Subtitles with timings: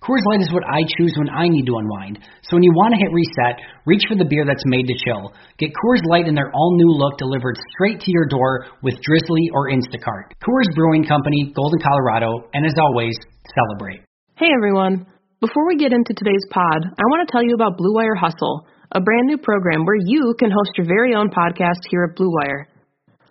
[0.00, 2.24] Coors Light is what I choose when I need to unwind.
[2.48, 5.36] So when you want to hit reset, reach for the beer that's made to chill.
[5.60, 9.52] Get Coors Light in their all new look delivered straight to your door with Drizzly
[9.52, 10.32] or Instacart.
[10.40, 13.12] Coors Brewing Company, Golden, Colorado, and as always,
[13.52, 14.00] celebrate.
[14.40, 15.04] Hey everyone.
[15.44, 18.64] Before we get into today's pod, I want to tell you about Blue Wire Hustle,
[18.96, 22.32] a brand new program where you can host your very own podcast here at Blue
[22.40, 22.72] Wire.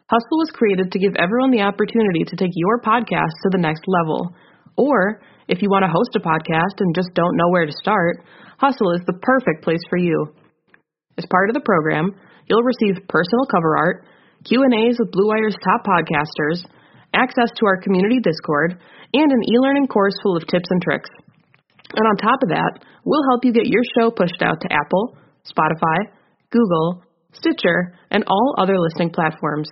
[0.06, 3.82] Hustle was created to give everyone the opportunity to take your podcast to the next
[3.90, 4.38] level.
[4.78, 8.22] Or, if you want to host a podcast and just don't know where to start,
[8.62, 10.30] Hustle is the perfect place for you.
[11.18, 12.14] As part of the program,
[12.46, 14.06] you'll receive personal cover art,
[14.46, 16.62] Q&As with Blue Wire's top podcasters,
[17.18, 18.78] access to our community Discord,
[19.12, 21.10] and an e-learning course full of tips and tricks.
[21.98, 25.18] And on top of that, we'll help you get your show pushed out to Apple,
[25.50, 26.14] Spotify,
[26.52, 27.02] Google,
[27.34, 29.70] Stitcher, and all other listening platforms.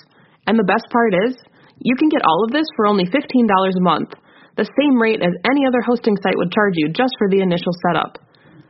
[0.47, 1.37] And the best part is,
[1.77, 4.09] you can get all of this for only $15 a month,
[4.57, 7.71] the same rate as any other hosting site would charge you just for the initial
[7.85, 8.17] setup.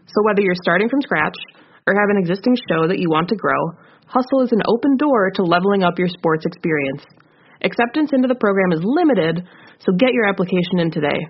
[0.08, 1.40] So whether you're starting from scratch
[1.88, 3.72] or have an existing show that you want to grow,
[4.08, 7.04] Hustle is an open door to leveling up your sports experience.
[7.64, 9.48] Acceptance into the program is limited,
[9.80, 11.28] so get your application in today.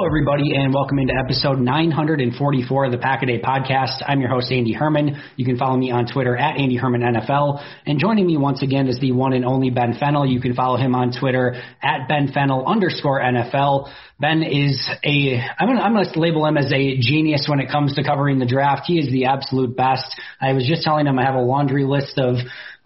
[0.00, 4.02] Hello, everybody, and welcome into episode 944 of the Pack a Day Podcast.
[4.06, 5.22] I'm your host, Andy Herman.
[5.36, 7.62] You can follow me on Twitter at Andy Herman NFL.
[7.84, 10.24] And joining me once again is the one and only Ben Fennell.
[10.24, 13.92] You can follow him on Twitter at Ben Fennell underscore NFL.
[14.18, 17.94] Ben is a, I'm gonna, I'm gonna label him as a genius when it comes
[17.96, 18.84] to covering the draft.
[18.86, 20.18] He is the absolute best.
[20.40, 22.36] I was just telling him I have a laundry list of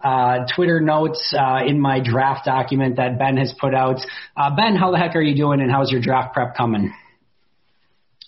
[0.01, 4.01] uh, Twitter notes uh, in my draft document that Ben has put out.
[4.35, 6.93] Uh, ben, how the heck are you doing, and how's your draft prep coming?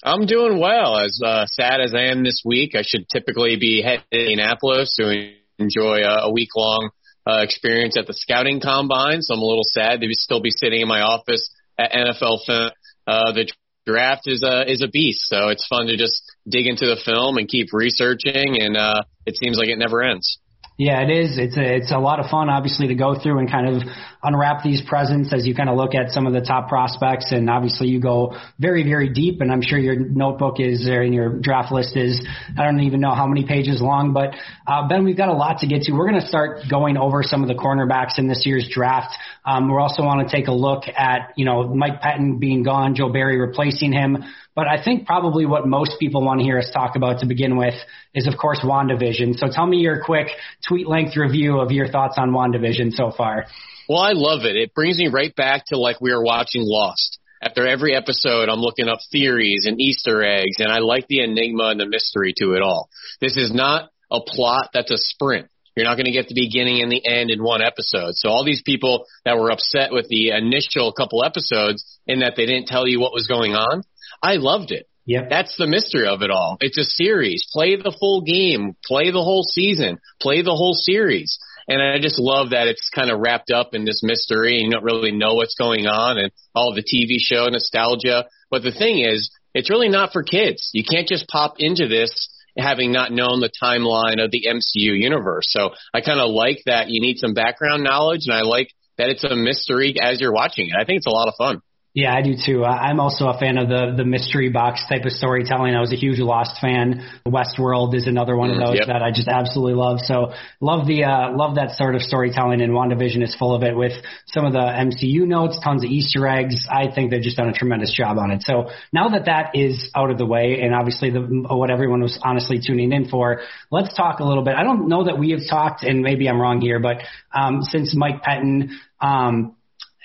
[0.08, 0.98] I'm doing well.
[0.98, 4.96] As uh, sad as I am this week, I should typically be heading to Indianapolis
[4.98, 6.90] to enjoy a, a week long
[7.28, 9.22] uh, experience at the scouting combine.
[9.22, 12.72] So I'm a little sad to still be sitting in my office at NFL Film.
[13.06, 13.52] Uh, the
[13.86, 17.38] draft is a is a beast, so it's fun to just dig into the film
[17.38, 20.40] and keep researching, and uh, it seems like it never ends.
[20.78, 21.40] Yeah, it is.
[21.40, 23.82] It's a, it's a lot of fun, obviously, to go through and kind of
[24.24, 27.32] unwrap these presents as you kind of look at some of the top prospects.
[27.32, 29.42] And obviously, you go very, very deep.
[29.42, 32.26] And I'm sure your notebook is or in your draft list is,
[32.58, 34.14] I don't even know how many pages long.
[34.14, 34.36] But
[34.66, 35.94] uh, Ben, we've got a lot to get to.
[35.94, 39.14] We're going to start going over some of the cornerbacks in this year's draft.
[39.46, 42.96] Um, we also want to take a look at, you know, Mike Pettine being gone,
[42.96, 44.24] Joe Barry replacing him.
[44.56, 47.58] But I think probably what most people want to hear us talk about to begin
[47.58, 47.76] with
[48.16, 49.38] is, of course, WandaVision.
[49.38, 50.28] So tell me your quick
[50.68, 53.46] tweet length review of your thoughts on WandaVision so far.
[53.90, 54.56] Well, I love it.
[54.56, 57.20] It brings me right back to like we were watching Lost.
[57.42, 61.66] After every episode, I'm looking up theories and Easter eggs, and I like the enigma
[61.66, 62.90] and the mystery to it all.
[63.22, 65.48] This is not a plot that's a sprint.
[65.76, 68.16] You're not going to get the beginning and the end in one episode.
[68.16, 72.48] So all these people that were upset with the initial couple episodes in that they
[72.48, 73.84] didn't tell you what was going on,
[74.24, 74.88] I loved it.
[75.06, 75.30] Yep.
[75.30, 76.58] That's the mystery of it all.
[76.60, 77.48] It's a series.
[77.54, 78.76] Play the full game.
[78.86, 80.00] Play the whole season.
[80.20, 81.38] Play the whole series.
[81.68, 84.72] And I just love that it's kind of wrapped up in this mystery and you
[84.72, 88.26] don't really know what's going on and all the TV show nostalgia.
[88.50, 90.70] But the thing is, it's really not for kids.
[90.74, 95.46] You can't just pop into this having not known the timeline of the MCU universe.
[95.50, 99.10] So I kind of like that you need some background knowledge and I like that
[99.10, 100.76] it's a mystery as you're watching it.
[100.80, 101.62] I think it's a lot of fun.
[101.98, 102.64] Yeah, I do too.
[102.64, 105.74] I'm also a fan of the the mystery box type of storytelling.
[105.74, 107.04] I was a huge Lost fan.
[107.26, 108.86] Westworld is another one of mm, those yep.
[108.90, 110.02] that I just absolutely love.
[110.02, 113.76] So love the uh, love that sort of storytelling, and WandaVision is full of it
[113.76, 113.94] with
[114.28, 116.68] some of the MCU notes, tons of Easter eggs.
[116.70, 118.44] I think they've just done a tremendous job on it.
[118.44, 122.20] So now that that is out of the way, and obviously the, what everyone was
[122.22, 123.42] honestly tuning in for,
[123.72, 124.54] let's talk a little bit.
[124.54, 126.98] I don't know that we have talked, and maybe I'm wrong here, but
[127.34, 129.57] um, since Mike Pettine um,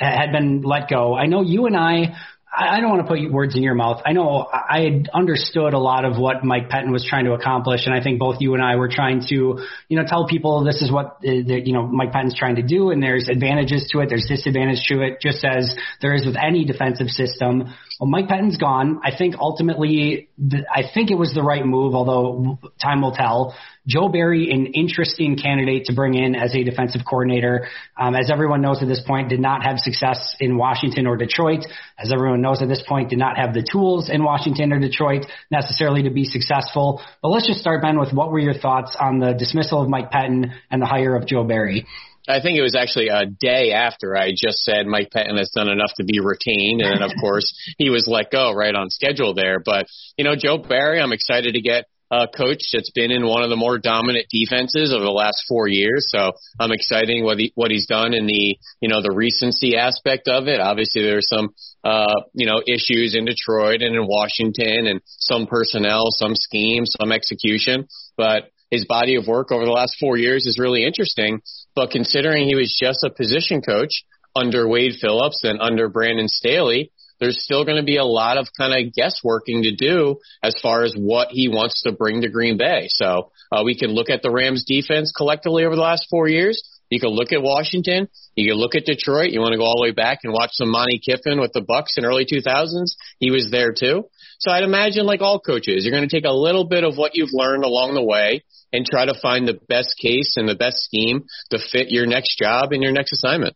[0.03, 1.15] had been let go.
[1.15, 2.15] I know you and I
[2.55, 4.03] I don't want to put words in your mouth.
[4.05, 7.87] I know I had understood a lot of what Mike Pettine was trying to accomplish,
[7.87, 10.83] and I think both you and I were trying to, you know, tell people this
[10.83, 14.01] is what uh, the, you know Mike Pettine's trying to do, and there's advantages to
[14.01, 17.73] it, there's disadvantages to it, just as there is with any defensive system.
[18.03, 19.01] Well, Mike Pettine's gone.
[19.05, 20.29] I think ultimately,
[20.69, 23.55] I think it was the right move, although time will tell.
[23.87, 27.69] Joe Barry, an interesting candidate to bring in as a defensive coordinator.
[27.97, 31.65] Um, as everyone knows at this point, did not have success in Washington or Detroit.
[31.97, 35.27] As everyone knows at this point, did not have the tools in Washington or Detroit
[35.53, 37.01] necessarily to be successful.
[37.23, 40.11] But let's just start, Ben, with what were your thoughts on the dismissal of Mike
[40.11, 41.87] Pettine and the hire of Joe Barry?
[42.29, 45.69] I think it was actually a day after I just said Mike Pettine has done
[45.69, 49.35] enough to be retained, and then of course he was let go right on schedule
[49.35, 49.59] there.
[49.59, 49.87] But
[50.17, 53.49] you know, Joe Barry, I'm excited to get a coach that's been in one of
[53.49, 56.05] the more dominant defenses over the last four years.
[56.11, 60.29] So I'm excited what he, what he's done in the you know the recency aspect
[60.29, 60.61] of it.
[60.61, 66.07] Obviously, there's some uh, you know issues in Detroit and in Washington, and some personnel,
[66.11, 70.59] some schemes, some execution, but his body of work over the last four years is
[70.59, 71.41] really interesting.
[71.75, 74.05] But considering he was just a position coach
[74.35, 76.91] under Wade Phillips and under Brandon Staley,
[77.21, 80.83] there's still going to be a lot of kind of guessworking to do as far
[80.83, 82.87] as what he wants to bring to Green Bay.
[82.89, 86.63] So uh, we can look at the Rams defense collectively over the last four years.
[86.91, 88.09] You can look at Washington.
[88.35, 89.31] You can look at Detroit.
[89.31, 91.63] You want to go all the way back and watch some Monte Kiffin with the
[91.63, 92.97] Bucs in early 2000s.
[93.19, 94.07] He was there too.
[94.43, 97.13] So I'd imagine, like all coaches, you're going to take a little bit of what
[97.15, 98.43] you've learned along the way
[98.73, 102.39] and try to find the best case and the best scheme to fit your next
[102.39, 103.55] job and your next assignment.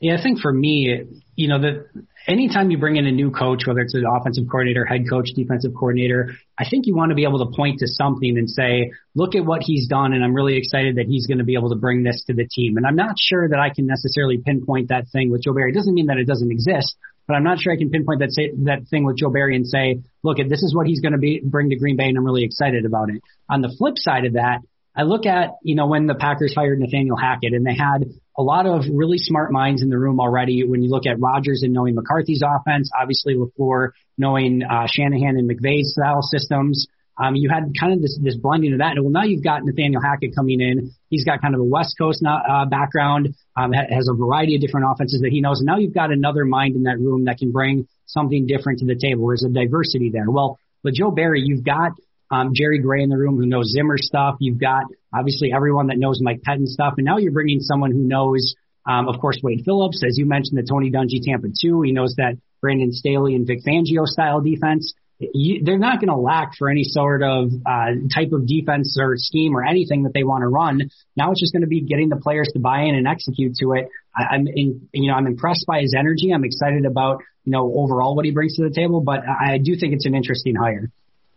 [0.00, 1.04] Yeah, I think for me,
[1.36, 1.84] you know, the
[2.26, 5.72] anytime you bring in a new coach, whether it's an offensive coordinator, head coach, defensive
[5.78, 9.34] coordinator, I think you want to be able to point to something and say, look
[9.34, 11.76] at what he's done, and I'm really excited that he's going to be able to
[11.76, 12.78] bring this to the team.
[12.78, 15.72] And I'm not sure that I can necessarily pinpoint that thing with Joe Barry.
[15.72, 16.96] It doesn't mean that it doesn't exist,
[17.26, 19.66] but I'm not sure I can pinpoint that say, that thing with Joe Barry and
[19.66, 22.24] say, look, this is what he's going to be bring to Green Bay, and I'm
[22.24, 23.22] really excited about it.
[23.48, 24.60] On the flip side of that,
[24.94, 28.04] I look at, you know, when the Packers hired Nathaniel Hackett and they had
[28.36, 30.64] a lot of really smart minds in the room already.
[30.64, 35.48] When you look at Rodgers and knowing McCarthy's offense, obviously LaFleur knowing uh, Shanahan and
[35.48, 36.86] McVay's style systems,
[37.18, 38.92] um, you had kind of this, this blending of that.
[38.92, 40.92] And well, now you've got Nathaniel Hackett coming in.
[41.12, 44.86] He's got kind of a West Coast uh, background, um, has a variety of different
[44.90, 45.60] offenses that he knows.
[45.60, 48.86] And now you've got another mind in that room that can bring something different to
[48.86, 49.28] the table.
[49.28, 50.30] There's a diversity there.
[50.30, 51.92] Well, with Joe Barry, you've got
[52.30, 54.36] um, Jerry Gray in the room who knows Zimmer stuff.
[54.40, 58.02] You've got obviously everyone that knows Mike Pettine stuff, and now you're bringing someone who
[58.02, 58.54] knows,
[58.88, 61.82] um, of course, Wade Phillips, as you mentioned, the Tony Dungy Tampa 2.
[61.82, 64.94] He knows that Brandon Staley and Vic Fangio style defense.
[65.18, 69.14] You, they're not going to lack for any sort of uh, type of defense or
[69.16, 70.90] scheme or anything that they want to run.
[71.16, 73.72] Now it's just going to be getting the players to buy in and execute to
[73.72, 73.88] it.
[74.16, 76.32] I, I'm, in, you know, I'm impressed by his energy.
[76.32, 79.00] I'm excited about, you know, overall what he brings to the table.
[79.00, 80.90] But I do think it's an interesting hire.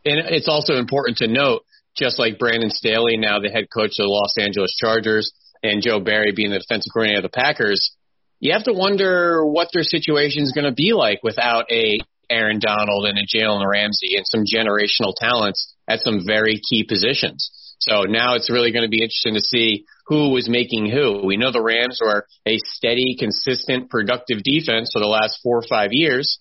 [0.04, 1.64] And it's also important to note,
[1.96, 5.32] just like Brandon Staley, now the head coach of the Los Angeles Chargers,
[5.64, 7.96] and Joe Barry being the defensive coordinator of the Packers,
[8.40, 11.98] you have to wonder what their situation is going to be like without a
[12.30, 17.52] Aaron Donald and a Jalen Ramsey and some generational talents at some very key positions.
[17.80, 21.26] So now it's really going to be interesting to see who was making who.
[21.26, 25.68] We know the Rams were a steady, consistent, productive defense for the last four or
[25.68, 26.40] five years.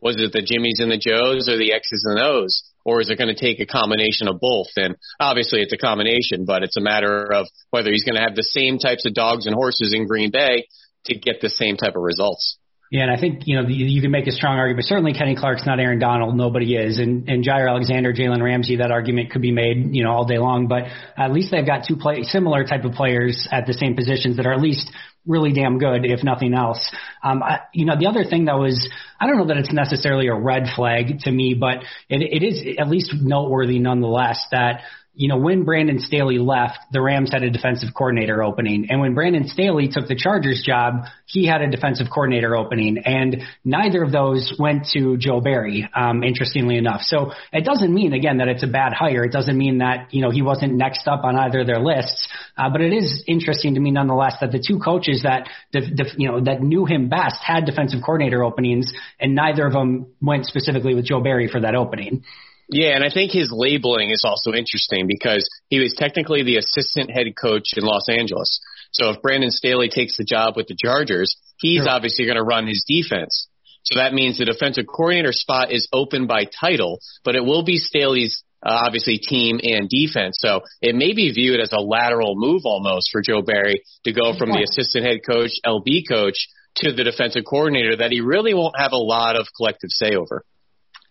[0.00, 2.70] Was it the Jimmies and the Joes or the X's and O's?
[2.84, 4.68] or is it going to take a combination of both?
[4.76, 8.34] And obviously it's a combination, but it's a matter of whether he's going to have
[8.34, 10.66] the same types of dogs and horses in Green Bay
[11.06, 12.58] to get the same type of results.
[12.90, 14.84] Yeah, and I think you know you, you can make a strong argument.
[14.86, 16.36] Certainly, Kenny Clark's not Aaron Donald.
[16.36, 18.76] Nobody is, and and Jaire Alexander, Jalen Ramsey.
[18.76, 20.66] That argument could be made, you know, all day long.
[20.66, 24.38] But at least they've got two play similar type of players at the same positions
[24.38, 24.90] that are at least
[25.24, 26.90] really damn good, if nothing else.
[27.22, 28.88] Um, I, you know, the other thing that was,
[29.20, 32.76] I don't know that it's necessarily a red flag to me, but it, it is
[32.78, 34.80] at least noteworthy nonetheless that
[35.20, 38.86] you know, when Brandon Staley left, the Rams had a defensive coordinator opening.
[38.88, 42.96] And when Brandon Staley took the Chargers job, he had a defensive coordinator opening.
[43.04, 47.02] And neither of those went to Joe Barry, um, interestingly enough.
[47.02, 49.22] So it doesn't mean, again, that it's a bad hire.
[49.22, 52.26] It doesn't mean that, you know, he wasn't next up on either of their lists.
[52.56, 56.06] Uh, but it is interesting to me nonetheless that the two coaches that, def, def,
[56.16, 60.46] you know, that knew him best had defensive coordinator openings and neither of them went
[60.46, 62.24] specifically with Joe Barry for that opening.
[62.72, 67.10] Yeah, and I think his labeling is also interesting because he was technically the assistant
[67.10, 68.60] head coach in Los Angeles.
[68.92, 71.90] So if Brandon Staley takes the job with the Chargers, he's sure.
[71.90, 73.48] obviously going to run his defense.
[73.82, 77.78] So that means the defensive coordinator spot is open by title, but it will be
[77.78, 80.36] Staley's uh, obviously team and defense.
[80.38, 84.34] So it may be viewed as a lateral move almost for Joe Barry to go
[84.36, 88.78] from the assistant head coach, LB coach, to the defensive coordinator that he really won't
[88.78, 90.44] have a lot of collective say over.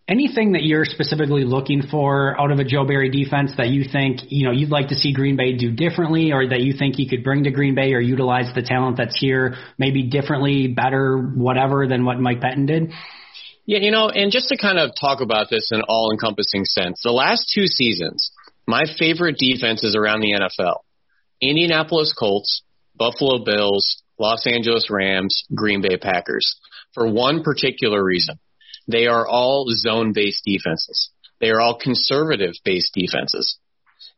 [0.10, 4.22] Anything that you're specifically looking for out of a Joe Barry defense that you think,
[4.30, 7.08] you know, you'd like to see Green Bay do differently or that you think he
[7.08, 11.88] could bring to Green Bay or utilize the talent that's here maybe differently, better, whatever
[11.88, 12.92] than what Mike Pettine did?
[13.68, 17.02] Yeah, you know, and just to kind of talk about this in all encompassing sense,
[17.04, 18.32] the last two seasons,
[18.66, 20.78] my favorite defenses around the NFL
[21.40, 22.64] Indianapolis Colts,
[22.96, 26.60] Buffalo Bills, Los Angeles Rams, Green Bay Packers,
[26.94, 28.40] for one particular reason.
[28.90, 31.12] They are all zone based defenses.
[31.40, 33.58] They are all conservative based defenses.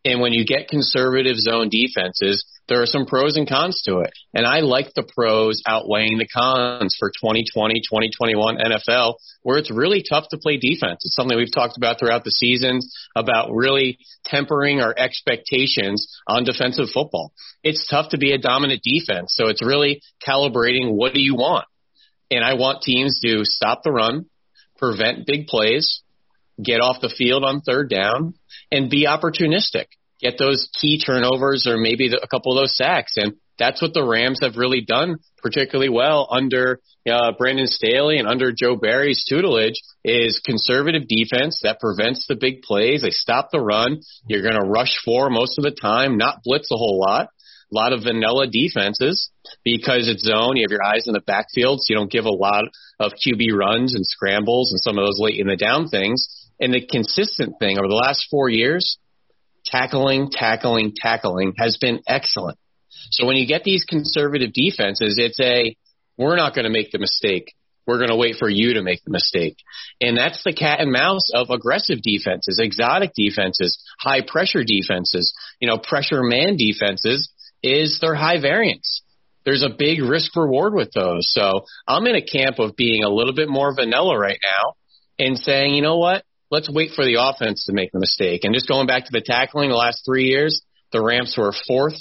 [0.03, 4.13] And when you get conservative zone defenses, there are some pros and cons to it.
[4.33, 10.03] And I like the pros outweighing the cons for 2020, 2021 NFL, where it's really
[10.07, 11.01] tough to play defense.
[11.03, 16.89] It's something we've talked about throughout the seasons about really tempering our expectations on defensive
[16.91, 17.33] football.
[17.63, 19.33] It's tough to be a dominant defense.
[19.35, 21.65] So it's really calibrating what do you want?
[22.31, 24.27] And I want teams to stop the run,
[24.81, 26.01] prevent big plays,
[26.61, 28.33] get off the field on third down,
[28.71, 29.85] and be opportunistic.
[30.19, 33.13] Get those key turnovers or maybe a couple of those sacks.
[33.15, 38.27] And that's what the Rams have really done particularly well under uh, Brandon Staley and
[38.27, 43.01] under Joe Barry's tutelage is conservative defense that prevents the big plays.
[43.01, 44.01] They stop the run.
[44.27, 47.29] You're going to rush four most of the time, not blitz a whole lot.
[47.71, 49.29] A lot of vanilla defenses
[49.63, 50.57] because it's zone.
[50.57, 52.65] You have your eyes in the backfield, so you don't give a lot
[52.99, 56.27] of QB runs and scrambles and some of those late in the down things.
[56.59, 58.97] And the consistent thing over the last four years,
[59.65, 62.57] tackling, tackling, tackling has been excellent.
[63.11, 65.75] So when you get these conservative defenses, it's a
[66.17, 67.53] we're not going to make the mistake.
[67.87, 69.57] We're going to wait for you to make the mistake.
[69.99, 75.67] And that's the cat and mouse of aggressive defenses, exotic defenses, high pressure defenses, you
[75.67, 77.29] know, pressure man defenses
[77.63, 79.01] is their high variance
[79.45, 81.31] there's a big risk reward with those.
[81.31, 84.73] So I'm in a camp of being a little bit more vanilla right now
[85.17, 86.23] and saying, you know what?
[86.49, 88.41] Let's wait for the offense to make the mistake.
[88.43, 91.95] And just going back to the tackling the last three years, the Rams were fourth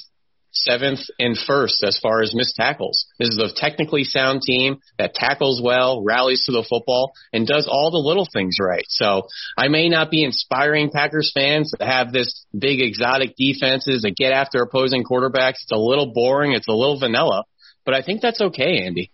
[0.52, 3.07] seventh and first as far as missed tackles.
[3.19, 7.69] This is a technically sound team that tackles well, rallies to the football, and does
[7.71, 8.85] all the little things right.
[8.88, 9.23] So
[9.57, 14.33] I may not be inspiring Packers fans to have this big exotic defenses that get
[14.33, 15.62] after opposing quarterbacks.
[15.62, 16.52] It's a little boring.
[16.52, 17.45] It's a little vanilla,
[17.85, 19.11] but I think that's okay, Andy.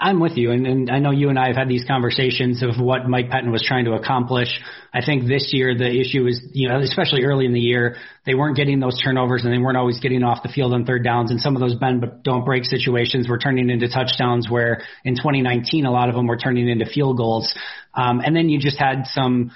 [0.00, 2.80] I'm with you, and, and I know you and I have had these conversations of
[2.80, 4.48] what Mike Pettine was trying to accomplish.
[4.94, 8.34] I think this year the issue is, you know, especially early in the year, they
[8.34, 11.30] weren't getting those turnovers and they weren't always getting off the field on third downs,
[11.30, 14.48] and some of those bend but don't break situations were turning into touchdowns.
[14.48, 17.54] Where in 2019, a lot of them were turning into field goals,
[17.92, 19.50] um, and then you just had some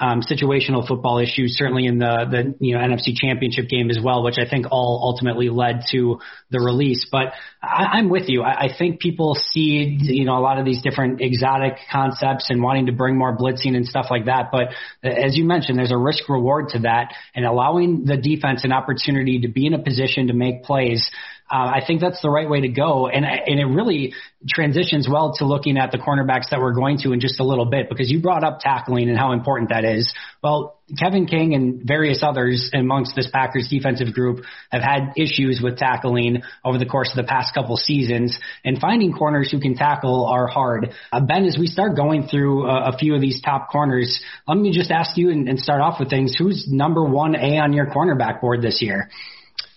[0.00, 4.24] um, situational football issues, certainly in the the you know NFC Championship game as well,
[4.24, 7.06] which I think all ultimately led to the release.
[7.12, 8.42] But I, I'm with you.
[8.42, 12.62] I, I think people see you know a lot of these different exotic concepts and
[12.62, 14.50] wanting to bring more blitzing and stuff like that.
[14.50, 14.68] But
[15.02, 19.40] as you mentioned, there's a risk reward to that, and allowing the defense an opportunity
[19.40, 21.10] to be in a position to make plays
[21.50, 24.14] uh, I think that's the right way to go, and and it really
[24.48, 27.66] transitions well to looking at the cornerbacks that we're going to in just a little
[27.66, 30.12] bit because you brought up tackling and how important that is.
[30.42, 35.76] Well, Kevin King and various others amongst this Packers defensive group have had issues with
[35.76, 40.26] tackling over the course of the past couple seasons, and finding corners who can tackle
[40.26, 40.92] are hard.
[41.12, 44.56] Uh, ben, as we start going through a, a few of these top corners, let
[44.56, 46.36] me just ask you and, and start off with things.
[46.38, 49.10] Who's number one A on your cornerback board this year?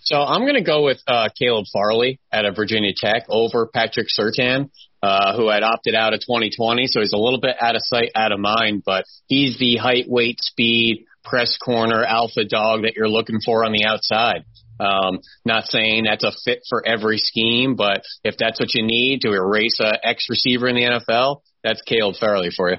[0.04, 4.08] So I'm going to go with uh, Caleb Farley out of Virginia Tech over Patrick
[4.08, 4.70] Surtain,
[5.02, 6.88] uh, who had opted out of 2020.
[6.88, 10.06] So he's a little bit out of sight, out of mind, but he's the height,
[10.08, 14.44] weight, speed, press corner, alpha dog that you're looking for on the outside.
[14.80, 19.22] Um, not saying that's a fit for every scheme, but if that's what you need
[19.22, 22.78] to erase a X receiver in the NFL, that's Caleb Farley for you.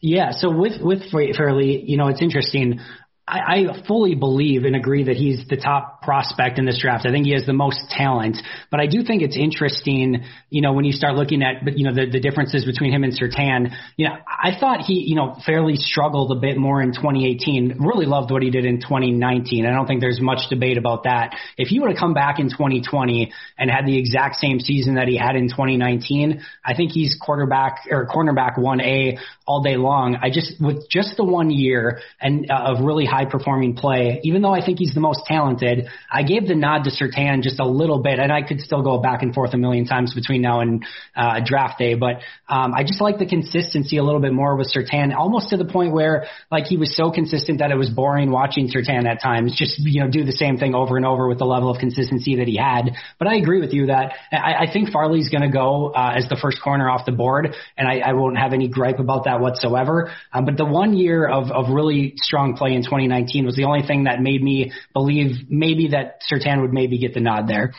[0.00, 2.80] Yeah, so with with Farley, you know, it's interesting.
[3.28, 7.04] I, I fully believe and agree that he's the top prospect in this draft.
[7.06, 8.38] I think he has the most talent,
[8.70, 11.94] but I do think it's interesting, you know, when you start looking at, you know,
[11.94, 13.74] the, the differences between him and Surtain.
[13.96, 17.76] You know, I thought he, you know, fairly struggled a bit more in 2018.
[17.80, 19.66] Really loved what he did in 2019.
[19.66, 21.36] I don't think there's much debate about that.
[21.58, 25.08] If he would have come back in 2020 and had the exact same season that
[25.08, 30.16] he had in 2019, I think he's quarterback or cornerback 1A all day long.
[30.22, 34.20] I just, with just the one year and uh, of really high high performing play.
[34.22, 37.58] Even though I think he's the most talented, I gave the nod to Surtain just
[37.58, 40.40] a little bit, and I could still go back and forth a million times between
[40.42, 41.94] now and uh, draft day.
[41.94, 45.56] But um, I just like the consistency a little bit more with Surtain, almost to
[45.56, 49.20] the point where like he was so consistent that it was boring watching Surtain at
[49.20, 49.56] times.
[49.58, 52.36] Just you know do the same thing over and over with the level of consistency
[52.36, 52.92] that he had.
[53.18, 56.28] But I agree with you that I, I think Farley's going to go uh, as
[56.28, 59.40] the first corner off the board, and I, I won't have any gripe about that
[59.40, 60.12] whatsoever.
[60.32, 63.07] Um, but the one year of of really strong play in 20.
[63.08, 67.14] 2019 was the only thing that made me believe maybe that Surtain would maybe get
[67.14, 67.72] the nod there.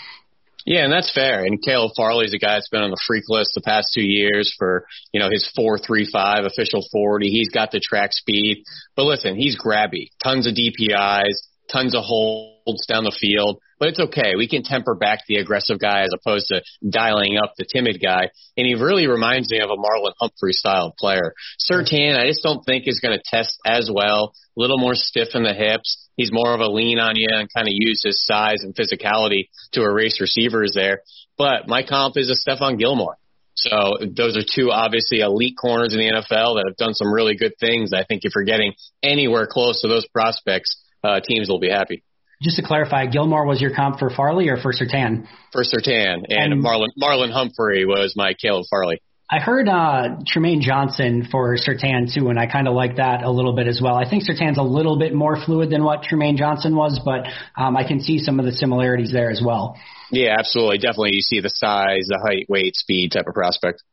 [0.65, 1.45] Yeah, and that's fair.
[1.45, 4.53] And Caleb Farley's a guy that's been on the freak list the past two years
[4.57, 7.29] for, you know, his four three five official forty.
[7.29, 8.63] He's got the track speed.
[8.95, 10.09] But listen, he's grabby.
[10.21, 14.35] Tons of DPIs, tons of holds down the field but it's okay.
[14.37, 18.29] We can temper back the aggressive guy as opposed to dialing up the timid guy.
[18.57, 21.33] And he really reminds me of a Marlon Humphrey style player.
[21.59, 24.33] Surtain, I just don't think is going to test as well.
[24.57, 26.09] A little more stiff in the hips.
[26.17, 29.47] He's more of a lean on you and kind of use his size and physicality
[29.71, 31.01] to erase receivers there.
[31.37, 33.15] But my comp is a Stephon Gilmore.
[33.55, 37.35] So those are two obviously elite corners in the NFL that have done some really
[37.35, 37.91] good things.
[37.93, 42.03] I think if you're getting anywhere close to those prospects, uh, teams will be happy.
[42.41, 45.27] Just to clarify, Gilmore was your comp for Farley or for Surtain?
[45.51, 49.01] For Surtain, and, and Marlon Marlon Humphrey was my Caleb Farley.
[49.29, 53.29] I heard uh, Trumaine Johnson for Surtain too, and I kind of like that a
[53.29, 53.93] little bit as well.
[53.93, 57.27] I think Surtain's a little bit more fluid than what Trumaine Johnson was, but
[57.61, 59.77] um, I can see some of the similarities there as well.
[60.09, 60.77] Yeah, absolutely.
[60.77, 63.83] Definitely, you see the size, the height, weight, speed type of prospect.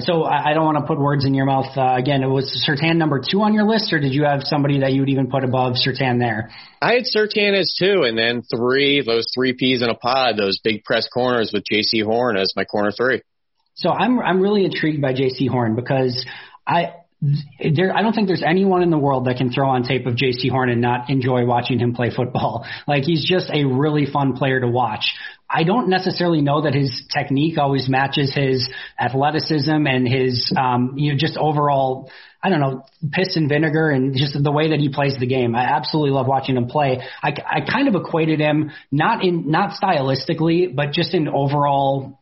[0.00, 1.74] So I don't want to put words in your mouth.
[1.74, 4.80] Uh, again, it was Surtain number two on your list, or did you have somebody
[4.80, 6.50] that you would even put above Surtain there?
[6.82, 10.60] I had Surtain as two, and then three, those three peas in a pod, those
[10.62, 13.22] big press corners with Jaycee Horn as my corner three.
[13.76, 16.26] So I'm I'm really intrigued by Jaycee Horn because
[16.66, 20.06] I there, I don't think there's anyone in the world that can throw on tape
[20.06, 22.66] of Jaycee Horn and not enjoy watching him play football.
[22.86, 25.14] Like he's just a really fun player to watch.
[25.50, 28.68] I don't necessarily know that his technique always matches his
[29.00, 32.10] athleticism and his, um, you know, just overall,
[32.42, 35.54] I don't know, piss and vinegar and just the way that he plays the game.
[35.54, 37.02] I absolutely love watching him play.
[37.22, 42.20] I, I kind of equated him not in, not stylistically, but just in overall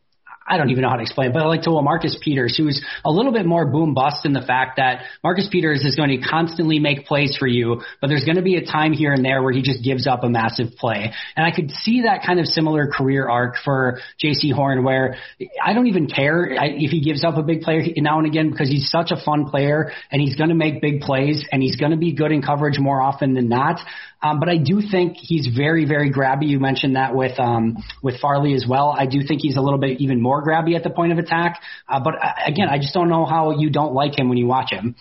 [0.49, 2.85] I don't even know how to explain it, but I like to Marcus Peters, who's
[3.05, 6.29] a little bit more boom bust in the fact that Marcus Peters is going to
[6.29, 9.43] constantly make plays for you, but there's going to be a time here and there
[9.43, 11.13] where he just gives up a massive play.
[11.37, 15.17] And I could see that kind of similar career arc for Jaycee Horn where
[15.63, 18.69] I don't even care if he gives up a big player now and again because
[18.69, 21.93] he's such a fun player and he's going to make big plays and he's going
[21.93, 23.81] to be good in coverage more often than not.
[24.23, 26.49] Um, but I do think he's very, very grabby.
[26.49, 28.95] You mentioned that with um, with Farley as well.
[28.97, 31.61] I do think he's a little bit even more grabby at the point of attack.
[31.89, 34.47] Uh, but uh, again, I just don't know how you don't like him when you
[34.47, 34.97] watch him.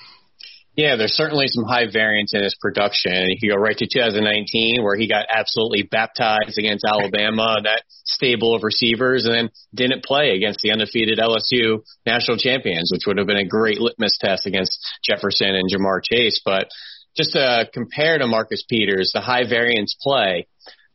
[0.75, 3.27] Yeah, there's certainly some high variance in his production.
[3.39, 8.63] You go right to 2019 where he got absolutely baptized against Alabama, that stable of
[8.63, 13.37] receivers, and then didn't play against the undefeated LSU national champions, which would have been
[13.37, 16.41] a great litmus test against Jefferson and Ja'Marr Chase.
[16.43, 16.67] But
[17.15, 20.47] just to compare to Marcus Peters, the high variance play,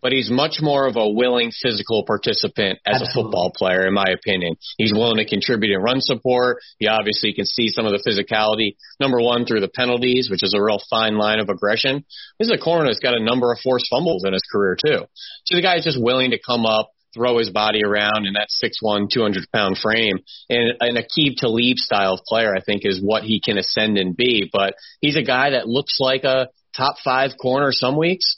[0.02, 3.08] but he's much more of a willing physical participant as Absolutely.
[3.08, 4.56] a football player, in my opinion.
[4.78, 6.58] He's willing to contribute in run support.
[6.78, 8.76] He obviously can see some of the physicality.
[8.98, 12.04] Number one, through the penalties, which is a real fine line of aggression.
[12.38, 15.04] This is a corner that's got a number of forced fumbles in his career, too.
[15.44, 19.10] So the guy's just willing to come up, throw his body around in that 6'1",
[19.10, 20.18] 200 pound frame.
[20.48, 24.16] And, and Aqib Talib style of player, I think, is what he can ascend and
[24.16, 24.48] be.
[24.52, 28.36] But he's a guy that looks like a top five corner some weeks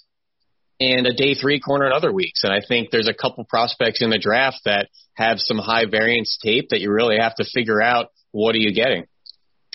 [0.81, 2.43] and a day three corner in other weeks.
[2.45, 6.39] And I think there's a couple prospects in the draft that have some high variance
[6.43, 9.05] tape that you really have to figure out what are you getting.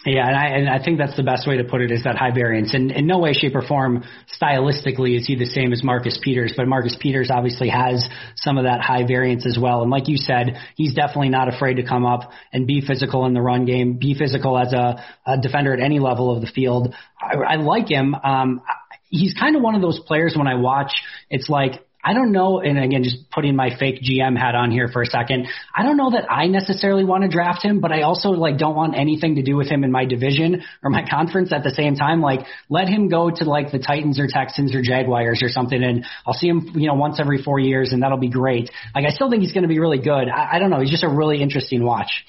[0.10, 2.15] Yeah, and I, and I think that's the best way to put it is that
[2.15, 2.74] high variance.
[2.74, 4.06] And in no way, shape, or form,
[4.41, 6.54] stylistically, is he the same as Marcus Peters.
[6.56, 9.82] But Marcus Peters obviously has some of that high variance as well.
[9.82, 13.34] And like you said, he's definitely not afraid to come up and be physical in
[13.34, 16.96] the run game, be physical as a, a defender at any level of the field.
[17.22, 18.15] I, I like him.
[18.15, 18.62] Um,
[19.10, 20.93] he's kind of one of those players when I watch,
[21.30, 24.88] it's like I don't know, and again, just putting my fake GM hat on here
[24.88, 25.48] for a second.
[25.76, 28.78] I don't know that I necessarily want to draft him, but I also like don't
[28.78, 31.98] want anything to do with him in my division or my conference at the same
[31.98, 32.22] time.
[32.22, 36.06] Like, let him go to like the Titans or Texans or Jaguars or something, and
[36.26, 38.72] I'll see him, you know, once every four years, and that'll be great.
[38.96, 40.30] Like, I still think he's going to be really good.
[40.30, 40.80] I, I don't know.
[40.80, 42.24] He's just a really interesting watch.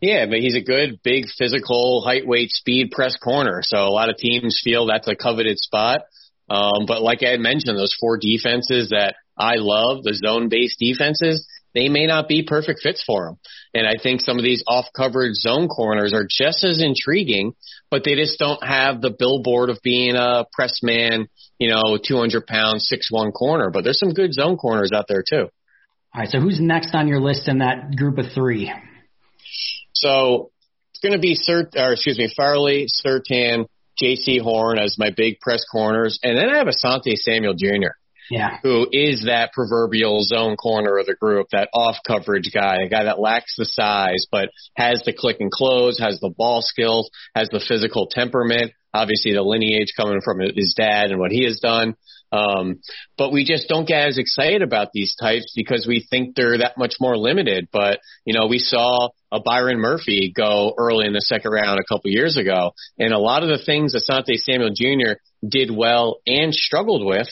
[0.00, 3.62] Yeah, but he's a good, big, physical, height, weight, speed press corner.
[3.64, 6.02] So a lot of teams feel that's a coveted spot.
[6.48, 11.46] Um, but like I mentioned, those four defenses that I love, the zone based defenses,
[11.74, 13.38] they may not be perfect fits for him.
[13.74, 17.54] And I think some of these off coverage zone corners are just as intriguing,
[17.90, 21.28] but they just don't have the billboard of being a press man,
[21.58, 23.70] you know, 200 pound, six one corner.
[23.70, 25.48] But there's some good zone corners out there too.
[26.14, 26.28] All right.
[26.28, 28.70] So who's next on your list in that group of three?
[29.94, 30.50] So
[30.92, 33.66] it's going to be Sir, or excuse me, Farley, Surtain,
[34.00, 37.92] Jaycee Horn as my big press corners, and then I have Asante Samuel Jr.
[38.30, 38.58] Yeah.
[38.62, 43.04] Who is that proverbial zone corner of the group, that off coverage guy, a guy
[43.04, 47.48] that lacks the size, but has the click and close, has the ball skills, has
[47.50, 51.94] the physical temperament, obviously the lineage coming from his dad and what he has done.
[52.32, 52.80] Um,
[53.18, 56.78] but we just don't get as excited about these types because we think they're that
[56.78, 57.68] much more limited.
[57.70, 61.84] But, you know, we saw a Byron Murphy go early in the second round a
[61.84, 62.72] couple years ago.
[62.98, 65.20] And a lot of the things Asante Samuel Jr.
[65.46, 67.28] did well and struggled with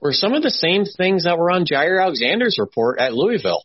[0.00, 3.62] were some of the same things that were on Jaire Alexander's report at Louisville.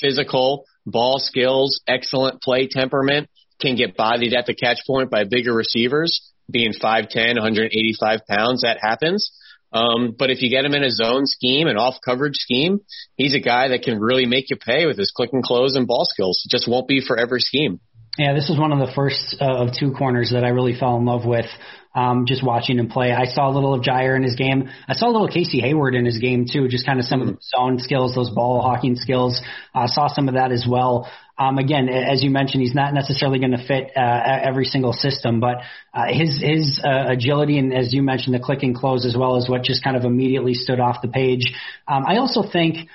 [0.00, 3.28] Physical, ball skills, excellent play temperament,
[3.60, 8.78] can get bodied at the catch point by bigger receivers, being 5'10, 185 pounds, that
[8.80, 9.32] happens.
[9.72, 12.80] Um, but if you get him in a zone scheme, an off coverage scheme,
[13.16, 15.86] he's a guy that can really make you pay with his click and close and
[15.86, 16.42] ball skills.
[16.44, 17.80] It just won't be for every scheme.
[18.18, 20.96] Yeah, this was one of the first uh, of two corners that I really fell
[20.98, 21.46] in love with.
[21.94, 24.68] Um, just watching him play, I saw a little of Jaire in his game.
[24.88, 26.68] I saw a little Casey Hayward in his game too.
[26.68, 27.28] Just kind of some mm-hmm.
[27.30, 29.40] of the zone skills, those ball hawking skills.
[29.74, 31.10] I uh, saw some of that as well.
[31.38, 35.40] Um, again, as you mentioned, he's not necessarily going to fit uh, every single system,
[35.40, 35.58] but
[35.94, 39.36] uh, his his uh, agility and, as you mentioned, the click and close as well
[39.36, 41.52] as what just kind of immediately stood off the page.
[41.88, 42.88] Um, I also think.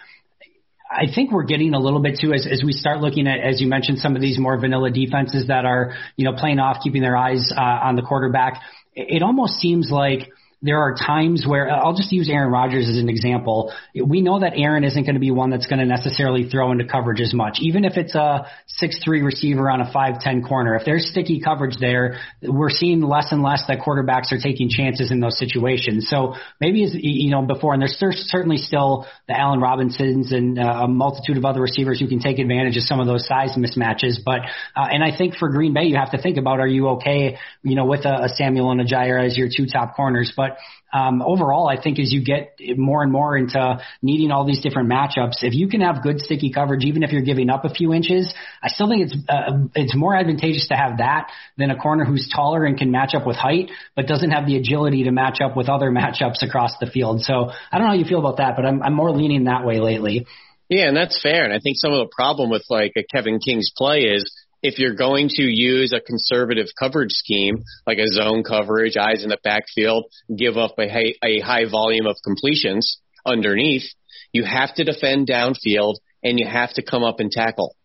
[0.89, 3.60] I think we're getting a little bit too as, as we start looking at, as
[3.60, 7.02] you mentioned, some of these more vanilla defenses that are, you know, playing off, keeping
[7.02, 8.62] their eyes uh, on the quarterback.
[8.93, 12.98] It, it almost seems like there are times where I'll just use Aaron Rodgers as
[12.98, 13.72] an example.
[13.93, 16.86] We know that Aaron isn't going to be one that's going to necessarily throw into
[16.86, 20.76] coverage as much, even if it's a six-three receiver on a five-ten corner.
[20.76, 25.12] If there's sticky coverage there, we're seeing less and less that quarterbacks are taking chances
[25.12, 26.10] in those situations.
[26.10, 30.86] So maybe as you know before, and there's certainly still the Allen Robinsons and uh,
[30.86, 34.17] a multitude of other receivers who can take advantage of some of those size mismatches.
[34.26, 34.39] But
[34.76, 37.38] uh, and I think for Green Bay, you have to think about are you okay,
[37.62, 40.46] you know, with a, a Samuel and a Jaire as your two top corners, but
[40.47, 44.62] but um, overall, I think as you get more and more into needing all these
[44.62, 47.69] different matchups, if you can have good sticky coverage, even if you're giving up a
[47.69, 48.33] few inches,
[48.63, 52.29] I still think it's uh, it's more advantageous to have that than a corner who's
[52.33, 55.57] taller and can match up with height, but doesn't have the agility to match up
[55.57, 57.21] with other matchups across the field.
[57.21, 59.65] So I don't know how you feel about that, but I'm, I'm more leaning that
[59.65, 60.25] way lately.
[60.69, 61.45] Yeah, and that's fair.
[61.45, 64.29] And I think some of the problem with like a Kevin King's play is
[64.62, 69.30] if you're going to use a conservative coverage scheme, like a zone coverage, eyes in
[69.30, 73.84] the backfield, give up a high, a high volume of completions underneath,
[74.32, 77.76] you have to defend downfield and you have to come up and tackle.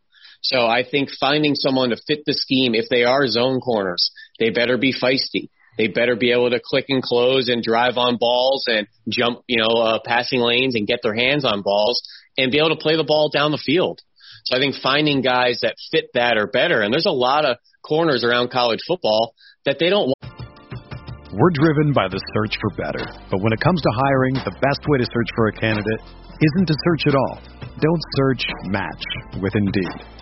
[0.43, 4.51] So I think finding someone to fit the scheme, if they are zone corners, they
[4.51, 5.51] better be feisty.
[5.79, 9.59] They better be able to click and close and drive on balls and jump, you
[9.59, 12.03] know, uh, passing lanes and get their hands on balls
[12.37, 14.01] and be able to play the ball down the field.
[14.45, 16.83] So I think finding guys that fit that are better.
[16.83, 20.19] And there's a lot of corners around college football that they don't want.
[21.33, 23.07] We're driven by the search for better.
[23.31, 26.01] But when it comes to hiring, the best way to search for a candidate
[26.43, 27.41] isn't to search at all.
[27.81, 29.05] Don't search match
[29.41, 30.22] with Indeed.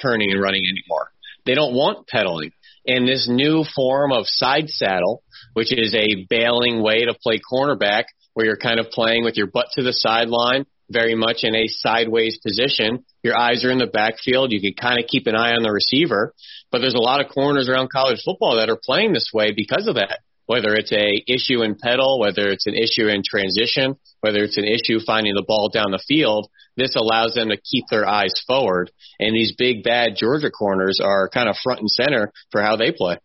[0.00, 1.10] Turning and running anymore.
[1.44, 2.52] They don't want pedaling.
[2.86, 5.22] And this new form of side saddle,
[5.54, 8.04] which is a bailing way to play cornerback,
[8.34, 11.66] where you're kind of playing with your butt to the sideline, very much in a
[11.66, 13.04] sideways position.
[13.22, 14.52] Your eyes are in the backfield.
[14.52, 16.32] You can kind of keep an eye on the receiver.
[16.70, 19.88] But there's a lot of corners around college football that are playing this way because
[19.88, 24.42] of that whether it's a issue in pedal, whether it's an issue in transition, whether
[24.42, 28.08] it's an issue finding the ball down the field, this allows them to keep their
[28.08, 28.90] eyes forward.
[29.18, 32.92] And these big bad Georgia corners are kind of front and center for how they
[32.92, 33.18] play.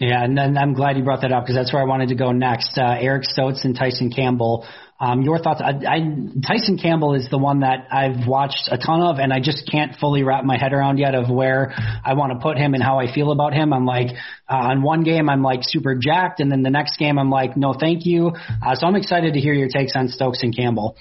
[0.00, 2.14] Yeah, and, and I'm glad you brought that up because that's where I wanted to
[2.14, 2.78] go next.
[2.78, 4.64] Uh, Eric Stokes and Tyson Campbell
[5.00, 5.60] um, your thoughts?
[5.62, 5.98] I, I,
[6.46, 9.94] Tyson Campbell is the one that I've watched a ton of, and I just can't
[9.96, 11.72] fully wrap my head around yet of where
[12.04, 13.72] I want to put him and how I feel about him.
[13.72, 14.08] I'm like,
[14.48, 17.56] uh, on one game I'm like super jacked, and then the next game I'm like,
[17.56, 18.32] no, thank you.
[18.64, 20.96] Uh, so I'm excited to hear your takes on Stokes and Campbell.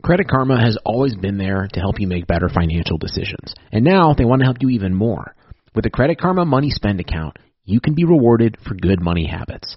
[0.00, 4.14] Credit Karma has always been there to help you make better financial decisions, and now
[4.14, 5.34] they want to help you even more.
[5.74, 9.76] With the Credit Karma Money Spend account, you can be rewarded for good money habits.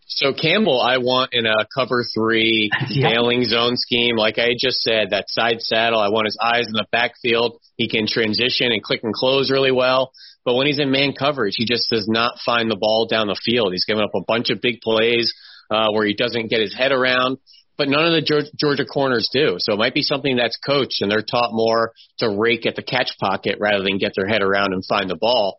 [0.15, 2.69] So Campbell, I want in a cover three
[3.01, 5.99] bailing zone scheme, like I just said, that side saddle.
[5.99, 7.59] I want his eyes in the backfield.
[7.77, 10.11] He can transition and click and close really well.
[10.43, 13.39] But when he's in man coverage, he just does not find the ball down the
[13.43, 13.71] field.
[13.71, 15.33] He's given up a bunch of big plays
[15.69, 17.37] uh, where he doesn't get his head around
[17.81, 19.55] but none of the Georgia corners do.
[19.57, 22.83] So it might be something that's coached and they're taught more to rake at the
[22.83, 25.57] catch pocket rather than get their head around and find the ball.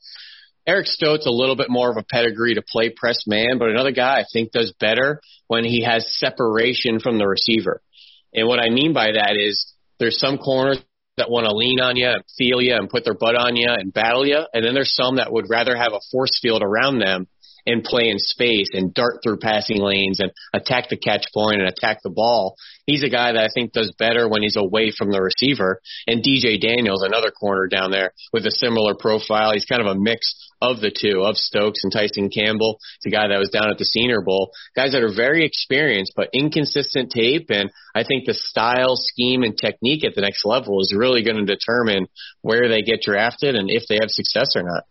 [0.66, 3.90] Eric Stokes a little bit more of a pedigree to play press man, but another
[3.90, 7.82] guy I think does better when he has separation from the receiver.
[8.32, 10.78] And what I mean by that is there's some corners
[11.16, 13.68] that want to lean on you and feel you and put their butt on you
[13.68, 17.00] and battle you, and then there's some that would rather have a force field around
[17.00, 17.26] them
[17.66, 21.68] and play in space and dart through passing lanes and attack the catch point and
[21.68, 22.56] attack the ball.
[22.86, 25.80] He's a guy that I think does better when he's away from the receiver.
[26.06, 29.52] And DJ Daniels, another corner down there with a similar profile.
[29.52, 33.28] He's kind of a mix of the two, of Stokes and Tyson Campbell, the guy
[33.28, 34.52] that was down at the Senior Bowl.
[34.74, 37.46] Guys that are very experienced but inconsistent tape.
[37.50, 41.44] And I think the style, scheme, and technique at the next level is really going
[41.44, 42.06] to determine
[42.40, 44.84] where they get drafted and if they have success or not.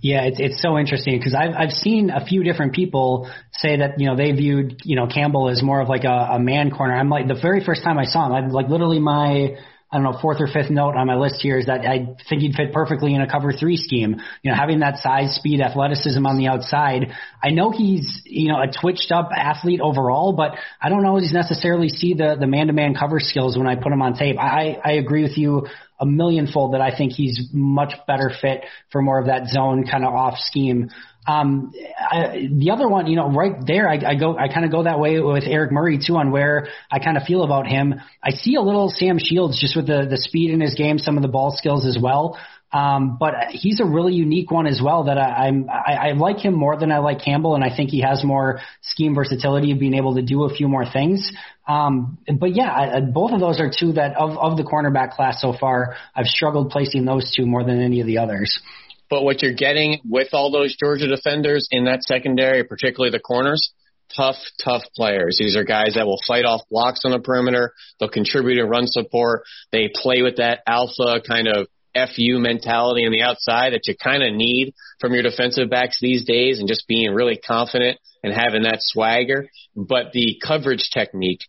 [0.00, 3.98] Yeah, it's it's so interesting because I've I've seen a few different people say that
[3.98, 6.94] you know they viewed you know Campbell as more of like a, a man corner.
[6.94, 9.56] I'm like the very first time I saw him, I like literally my
[9.90, 12.42] I don't know, fourth or fifth note on my list here is that I think
[12.42, 14.20] he'd fit perfectly in a cover three scheme.
[14.42, 17.14] You know, having that size, speed, athleticism on the outside.
[17.42, 21.88] I know he's, you know, a twitched up athlete overall, but I don't always necessarily
[21.88, 24.36] see the, the man to man cover skills when I put him on tape.
[24.38, 25.66] I, I agree with you
[26.00, 30.04] a millionfold that I think he's much better fit for more of that zone kind
[30.04, 30.90] of off scheme.
[31.26, 34.72] Um, I, the other one, you know, right there, I, I go, I kind of
[34.72, 37.96] go that way with Eric Murray too on where I kind of feel about him.
[38.22, 41.16] I see a little Sam Shields just with the the speed in his game, some
[41.16, 42.38] of the ball skills as well.
[42.70, 46.38] Um, but he's a really unique one as well that I, I'm, I, I like
[46.38, 49.78] him more than I like Campbell, and I think he has more scheme versatility of
[49.78, 51.32] being able to do a few more things.
[51.66, 55.40] Um, but yeah, I, both of those are two that of, of the cornerback class
[55.40, 58.60] so far, I've struggled placing those two more than any of the others.
[59.08, 63.72] But what you're getting with all those Georgia defenders in that secondary, particularly the corners,
[64.14, 65.36] tough, tough players.
[65.38, 67.72] These are guys that will fight off blocks on the perimeter.
[67.98, 69.44] They'll contribute in run support.
[69.72, 74.22] They play with that alpha kind of FU mentality on the outside that you kind
[74.22, 78.62] of need from your defensive backs these days and just being really confident and having
[78.62, 79.48] that swagger.
[79.74, 81.40] But the coverage technique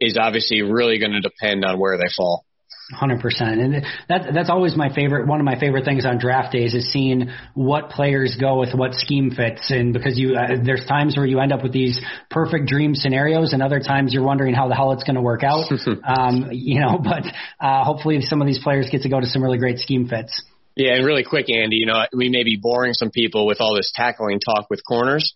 [0.00, 2.44] is obviously really going to depend on where they fall.
[2.90, 5.26] Hundred percent, and that that's always my favorite.
[5.26, 8.94] One of my favorite things on draft days is seeing what players go with what
[8.94, 12.66] scheme fits, and because you uh, there's times where you end up with these perfect
[12.66, 15.70] dream scenarios, and other times you're wondering how the hell it's going to work out.
[16.04, 17.24] um, you know, but
[17.60, 20.42] uh, hopefully some of these players get to go to some really great scheme fits.
[20.74, 21.76] Yeah, and really quick, Andy.
[21.76, 25.34] You know, we may be boring some people with all this tackling talk with corners.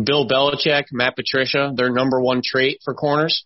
[0.00, 3.44] Bill Belichick, Matt Patricia, their number one trait for corners,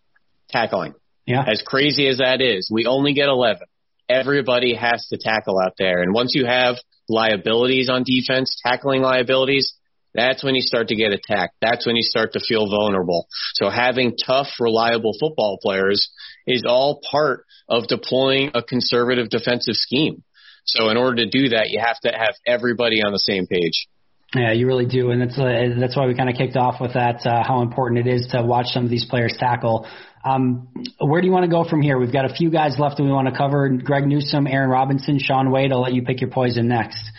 [0.51, 0.95] tackling.
[1.29, 1.45] Yeah.
[1.47, 3.61] As crazy as that is, we only get 11.
[4.09, 6.01] Everybody has to tackle out there.
[6.01, 9.75] And once you have liabilities on defense, tackling liabilities,
[10.15, 11.55] that's when you start to get attacked.
[11.61, 13.29] That's when you start to feel vulnerable.
[13.53, 16.11] So having tough, reliable football players
[16.47, 20.25] is all part of deploying a conservative defensive scheme.
[20.65, 23.87] So in order to do that, you have to have everybody on the same page.
[24.35, 26.93] Yeah, you really do, and that's uh, that's why we kind of kicked off with
[26.93, 27.25] that.
[27.25, 29.89] Uh, how important it is to watch some of these players tackle.
[30.29, 31.99] Um, where do you want to go from here?
[31.99, 35.19] We've got a few guys left that we want to cover: Greg Newsome, Aaron Robinson,
[35.19, 35.73] Shaun Wade.
[35.73, 37.11] I'll let you pick your poison next.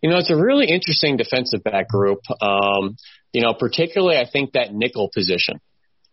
[0.00, 2.20] You know, it's a really interesting defensive back group.
[2.40, 2.96] Um,
[3.32, 5.60] you know, particularly I think that nickel position.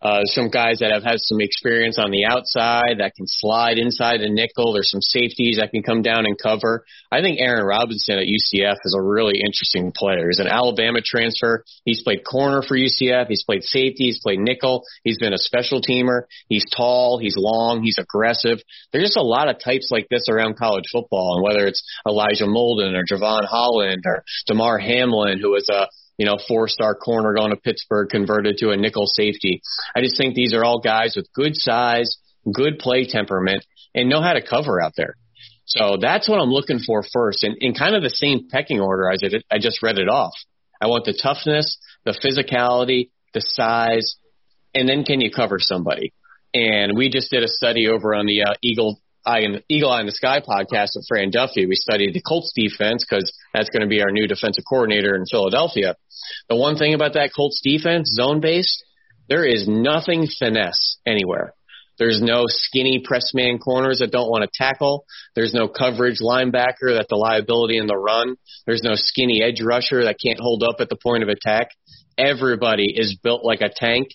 [0.02, 4.22] Uh, some guys that have had some experience on the outside that can slide inside
[4.22, 4.72] the nickel.
[4.72, 6.86] There's some safeties that can come down and cover.
[7.12, 10.28] I think Aaron Robinson at UCF is a really interesting player.
[10.28, 11.66] He's an Alabama transfer.
[11.84, 13.28] He's played corner for UCF.
[13.28, 14.06] He's played safety.
[14.06, 14.84] He's played nickel.
[15.04, 16.24] He's been a special teamer.
[16.48, 17.20] He's tall.
[17.20, 17.84] He's long.
[17.84, 18.60] He's aggressive.
[18.94, 21.36] There's just a lot of types like this around college football.
[21.36, 25.88] And whether it's Elijah Molden or Jevon Holland or Damar Hamlin, who is a
[26.20, 29.62] you know, four star corner going to Pittsburgh, converted to a nickel safety.
[29.96, 32.18] I just think these are all guys with good size,
[32.54, 35.16] good play temperament, and know how to cover out there.
[35.66, 39.10] So that's what I'm looking for first, and in kind of the same pecking order
[39.12, 40.34] it, I just read it off.
[40.82, 44.18] I want the toughness, the physicality, the size,
[44.76, 46.14] and then can you cover somebody?
[46.54, 50.02] And we just did a study over on the uh, Eagle Eye in, Eagle Eye
[50.02, 51.66] in the Sky podcast with Fran Duffy.
[51.66, 55.26] We studied the Colts defense because that's going to be our new defensive coordinator in
[55.30, 55.96] Philadelphia.
[56.48, 58.84] The one thing about that Colts defense, zone based,
[59.28, 61.54] there is nothing finesse anywhere.
[62.00, 65.06] There's no skinny press man corners that don't want to tackle.
[65.36, 68.38] There's no coverage linebacker that's the liability in the run.
[68.66, 71.68] There's no skinny edge rusher that can't hold up at the point of attack.
[72.18, 74.08] Everybody is built like a tank,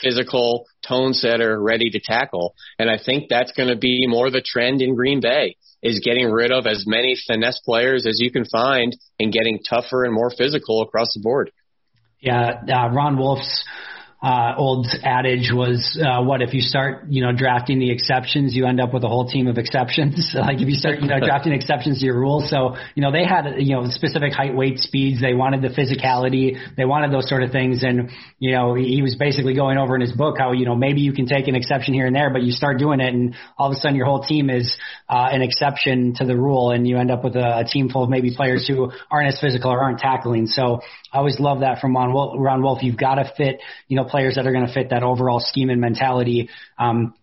[0.00, 2.54] physical, tone setter, ready to tackle.
[2.78, 6.30] And I think that's going to be more the trend in Green Bay is getting
[6.30, 10.30] rid of as many finesse players as you can find and getting tougher and more
[10.30, 11.52] physical across the board.
[12.20, 13.64] Yeah, uh, Ron Wolf's
[14.20, 18.66] uh, old adage was, uh, what if you start, you know, drafting the exceptions, you
[18.66, 20.34] end up with a whole team of exceptions.
[20.34, 22.50] like if you start, you know, drafting exceptions to your rules.
[22.50, 25.20] So, you know, they had, you know, specific height, weight, speeds.
[25.20, 26.58] They wanted the physicality.
[26.76, 27.84] They wanted those sort of things.
[27.84, 31.00] And, you know, he was basically going over in his book how, you know, maybe
[31.00, 33.70] you can take an exception here and there, but you start doing it and all
[33.70, 34.76] of a sudden your whole team is,
[35.08, 38.02] uh, an exception to the rule and you end up with a, a team full
[38.02, 40.46] of maybe players who aren't as physical or aren't tackling.
[40.46, 40.80] So
[41.12, 42.34] I always love that from Ron Wolf.
[42.36, 42.82] Ron Wolf.
[42.82, 45.70] You've got to fit, you know, players that are going to fit that overall scheme
[45.70, 46.48] and mentality.
[46.78, 47.14] Um,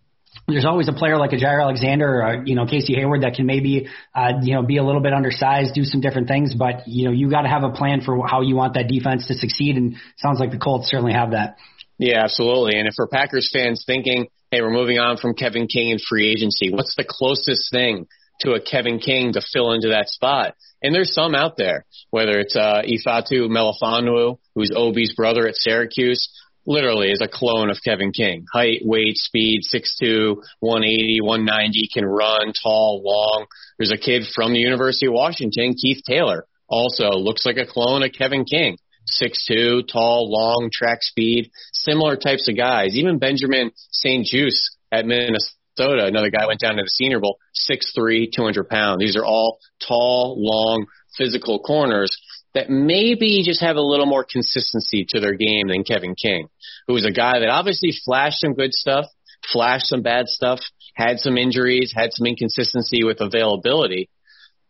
[0.48, 3.46] there's always a player like a Jaire Alexander or, you know, Casey Hayward that can
[3.46, 7.06] maybe, uh, you know, be a little bit undersized, do some different things, but, you
[7.06, 9.76] know, you got to have a plan for how you want that defense to succeed.
[9.76, 11.56] And sounds like the Colts certainly have that.
[11.98, 12.78] Yeah, absolutely.
[12.78, 16.30] And if we're Packers fans thinking, hey, we're moving on from Kevin King in free
[16.30, 18.06] agency, what's the closest thing
[18.40, 20.54] to a Kevin King to fill into that spot?
[20.82, 26.28] And there's some out there, whether it's uh, Ifeatu Melifonwu, who's Obi's brother at Syracuse,
[26.66, 28.44] literally is a clone of Kevin King.
[28.52, 33.46] Height, weight, speed, 6'2", 180, 190, can run, tall, long.
[33.78, 38.02] There's a kid from the University of Washington, Keith Taylor, also looks like a clone
[38.02, 38.78] of Kevin King.
[39.22, 42.96] 6'2", tall, long, track speed, similar types of guys.
[42.96, 47.38] Even Benjamin St-Juste at Minnesota another guy went down to the Senior Bowl,
[47.70, 48.98] 6'3", 200 pounds.
[48.98, 52.16] These are all tall, long, physical corners
[52.56, 56.48] that maybe just have a little more consistency to their game than Kevin King,
[56.88, 59.04] who is a guy that obviously flashed some good stuff,
[59.52, 60.60] flashed some bad stuff,
[60.94, 64.08] had some injuries, had some inconsistency with availability.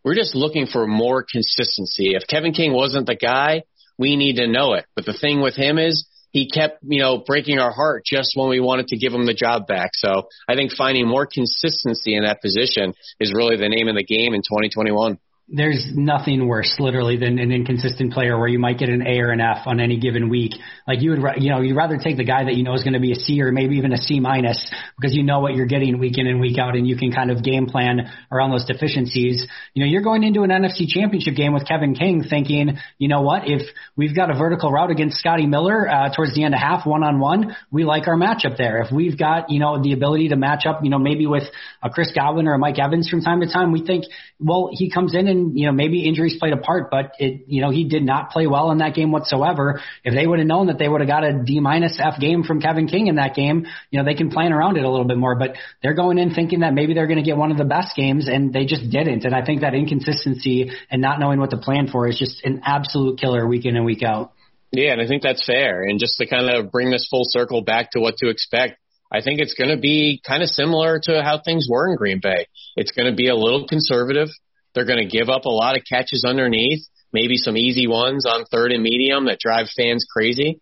[0.04, 2.14] We're just looking for more consistency.
[2.16, 3.62] If Kevin King wasn't the guy,
[3.96, 4.86] we need to know it.
[4.96, 8.48] But the thing with him is he kept, you know, breaking our heart just when
[8.48, 9.90] we wanted to give him the job back.
[9.94, 14.04] So I think finding more consistency in that position is really the name of the
[14.04, 15.18] game in 2021.
[15.48, 19.30] There's nothing worse, literally, than an inconsistent player where you might get an A or
[19.30, 20.54] an F on any given week.
[20.88, 22.94] Like you would, you know, you'd rather take the guy that you know is going
[22.94, 24.58] to be a C or maybe even a C minus
[24.96, 27.30] because you know what you're getting week in and week out, and you can kind
[27.30, 29.46] of game plan around those deficiencies.
[29.72, 33.22] You know, you're going into an NFC Championship game with Kevin King, thinking, you know
[33.22, 33.62] what, if
[33.96, 37.04] we've got a vertical route against Scotty Miller uh, towards the end of half, one
[37.04, 38.82] on one, we like our matchup there.
[38.82, 41.44] If we've got, you know, the ability to match up, you know, maybe with
[41.84, 44.06] a Chris Godwin or a Mike Evans from time to time, we think,
[44.40, 47.44] well, he comes in and and you know maybe injuries played a part, but it
[47.46, 49.80] you know he did not play well in that game whatsoever.
[50.04, 52.42] If they would have known that they would have got a D minus F game
[52.42, 55.06] from Kevin King in that game, you know they can plan around it a little
[55.06, 55.36] bit more.
[55.36, 57.94] But they're going in thinking that maybe they're going to get one of the best
[57.96, 59.24] games, and they just didn't.
[59.24, 62.62] And I think that inconsistency and not knowing what to plan for is just an
[62.64, 64.32] absolute killer week in and week out.
[64.72, 65.82] Yeah, and I think that's fair.
[65.82, 68.78] And just to kind of bring this full circle back to what to expect,
[69.12, 72.20] I think it's going to be kind of similar to how things were in Green
[72.20, 72.48] Bay.
[72.76, 74.28] It's going to be a little conservative.
[74.76, 78.44] They're going to give up a lot of catches underneath, maybe some easy ones on
[78.44, 80.60] third and medium that drive fans crazy.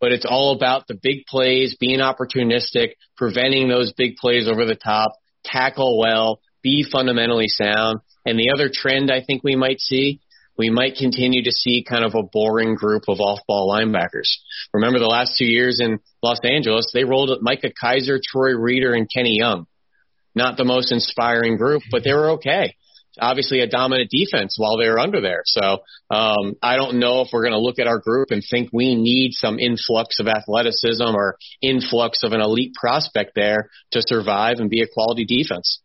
[0.00, 4.74] But it's all about the big plays, being opportunistic, preventing those big plays over the
[4.74, 5.12] top,
[5.44, 8.00] tackle well, be fundamentally sound.
[8.26, 10.20] And the other trend I think we might see,
[10.58, 14.28] we might continue to see kind of a boring group of off-ball linebackers.
[14.74, 19.08] Remember the last two years in Los Angeles, they rolled Micah Kiser, Troy Reeder, and
[19.08, 19.66] Kenny Young.
[20.34, 22.74] Not the most inspiring group, but they were okay
[23.20, 25.42] obviously a dominant defense while they were under there.
[25.44, 25.78] So
[26.10, 28.94] um, I don't know if we're going to look at our group and think we
[28.94, 34.70] need some influx of athleticism or influx of an elite prospect there to survive and
[34.70, 35.81] be a quality defense.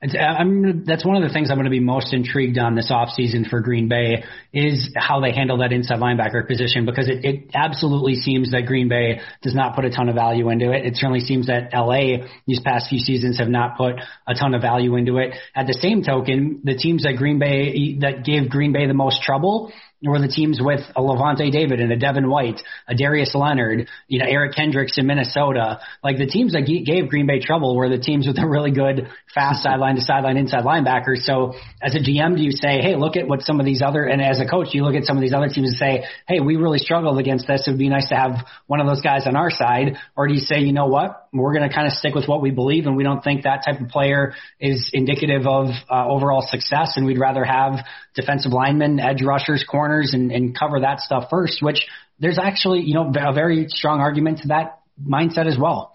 [0.00, 2.90] Uh, I'm, that's one of the things I'm going to be most intrigued on this
[2.90, 4.22] offseason for Green Bay
[4.52, 8.88] is how they handle that inside linebacker position because it, it absolutely seems that Green
[8.88, 10.86] Bay does not put a ton of value into it.
[10.86, 13.94] It certainly seems that LA these past few seasons have not put
[14.26, 15.34] a ton of value into it.
[15.54, 19.22] At the same token, the teams that Green Bay that gave Green Bay the most
[19.22, 19.72] trouble
[20.02, 24.20] were the teams with a Lavonte David and a Devin White, a Darius Leonard, you
[24.20, 25.80] know, Eric Kendricks in Minnesota.
[26.04, 29.08] Like the teams that gave Green Bay trouble were the teams with the really good
[29.34, 31.22] fast sideline to sideline inside linebackers.
[31.22, 34.04] So as a GM, do you say, hey, look at what some of these other,
[34.04, 36.40] and as a coach, you look at some of these other teams and say, hey,
[36.40, 37.66] we really struggled against this.
[37.66, 39.96] It would be nice to have one of those guys on our side.
[40.16, 42.42] Or do you say, you know what, we're going to kind of stick with what
[42.42, 46.42] we believe and we don't think that type of player is indicative of uh, overall
[46.42, 51.28] success and we'd rather have defensive linemen, edge rushers, corners, and, and cover that stuff
[51.30, 51.86] first, which
[52.18, 55.92] there's actually, you know, a very strong argument to that mindset as well.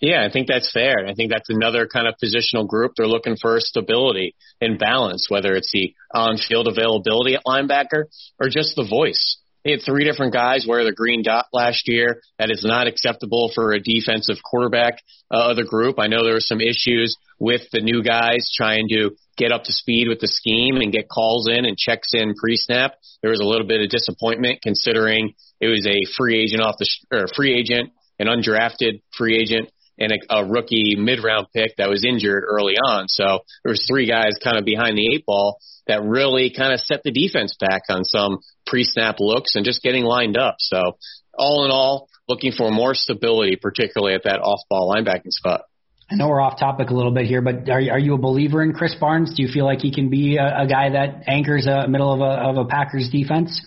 [0.00, 1.06] Yeah, I think that's fair.
[1.06, 2.92] I think that's another kind of positional group.
[2.96, 8.04] They're looking for stability and balance, whether it's the on-field availability at linebacker
[8.38, 9.38] or just the voice.
[9.68, 12.22] He had three different guys wear the green dot last year.
[12.38, 15.98] That is not acceptable for a defensive quarterback uh, of the group.
[15.98, 19.72] I know there were some issues with the new guys trying to get up to
[19.72, 22.94] speed with the scheme and get calls in and checks in pre-snap.
[23.20, 26.88] There was a little bit of disappointment considering it was a free agent off the
[27.12, 32.04] or free agent, an undrafted free agent, and a, a rookie mid-round pick that was
[32.04, 33.08] injured early on.
[33.08, 36.80] So there was three guys kind of behind the eight ball that really kind of
[36.80, 40.56] set the defense back on some pre-snap looks and just getting lined up.
[40.58, 40.98] So
[41.34, 45.62] all in all, looking for more stability, particularly at that off-ball linebacking spot.
[46.10, 48.62] I know we're off topic a little bit here, but are, are you a believer
[48.62, 49.34] in Krys Barnes?
[49.34, 52.20] Do you feel like he can be a, a guy that anchors a middle of
[52.20, 53.64] a, of a Packers defense?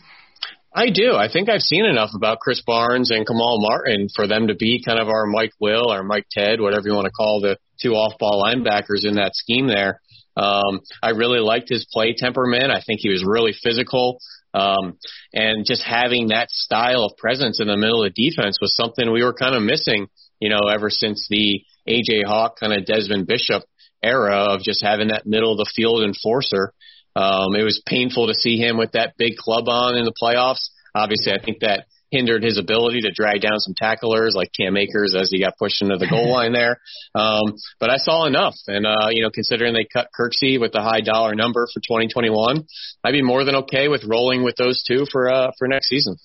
[0.73, 1.15] I do.
[1.15, 4.81] I think I've seen enough about Krys Barnes and Kamal Martin for them to be
[4.83, 7.91] kind of our Mike Will or Mike Ted, whatever you want to call the two
[7.91, 9.99] off-ball linebackers in that scheme there.
[10.37, 12.71] Um, I really liked his play temperament.
[12.71, 14.19] I think he was really physical.
[14.53, 14.97] Um,
[15.33, 19.11] and just having that style of presence in the middle of the defense was something
[19.11, 20.07] we were kind of missing,
[20.39, 23.63] you know, ever since the AJ Hawk kind of Desmond Bishop
[24.03, 26.73] era of just having that middle of the field enforcer.
[27.15, 30.69] Um, it was painful to see him with that big club on in the playoffs.
[30.95, 35.15] Obviously, I think that hindered his ability to drag down some tacklers like Cam Akers
[35.15, 36.79] as he got pushed into the goal line there.
[37.15, 40.81] Um, but I saw enough, and uh, you know, considering they cut Kirksey with the
[40.81, 42.65] high dollar number for 2021,
[43.03, 46.17] I'd be more than okay with rolling with those two for uh, for next season.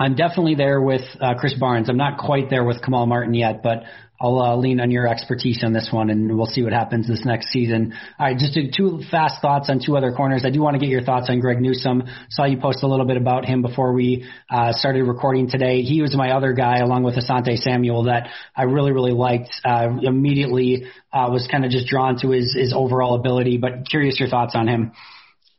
[0.00, 1.88] I'm definitely there with uh, Krys Barnes.
[1.88, 3.84] I'm not quite there with Kamal Martin yet, but
[4.20, 7.24] I'll uh, lean on your expertise on this one, and we'll see what happens this
[7.24, 7.94] next season.
[8.18, 10.44] All right, just two fast thoughts on two other corners.
[10.46, 12.04] I do want to get your thoughts on Greg Newsome.
[12.30, 15.82] Saw you post a little bit about him before we uh, started recording today.
[15.82, 19.50] He was my other guy, along with Asante Samuel, that I really, really liked.
[19.64, 24.20] Uh, immediately uh, was kind of just drawn to his his overall ability, but curious
[24.20, 24.92] your thoughts on him.